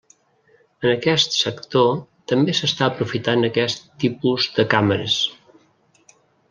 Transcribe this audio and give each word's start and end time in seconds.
En 0.85 0.87
aquest 0.93 1.37
sector 1.41 1.93
també 2.33 2.57
s'està 2.61 2.89
aprofitant 2.93 3.49
aquest 3.51 3.87
tipus 4.07 4.53
de 4.59 4.71
càmeres. 4.77 5.25